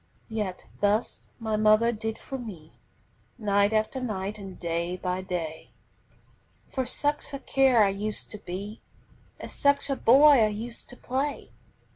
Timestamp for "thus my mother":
0.79-1.91